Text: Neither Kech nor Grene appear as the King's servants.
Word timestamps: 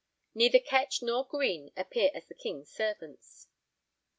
Neither 0.33 0.57
Kech 0.57 1.03
nor 1.03 1.27
Grene 1.27 1.71
appear 1.77 2.09
as 2.15 2.25
the 2.25 2.33
King's 2.33 2.71
servants. 2.71 3.45